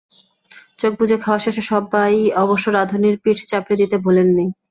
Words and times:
চোখ 0.79 0.91
বুজে 0.99 1.17
খাওয়া 1.23 1.39
শেষে 1.39 1.63
সবাই 1.71 2.13
অবশ্য 2.43 2.65
রাঁধুনির 2.69 3.15
পিঠ 3.23 3.37
চাপড়ে 3.51 3.75
দিতে 3.81 3.95
ভোলেননি। 4.05 4.45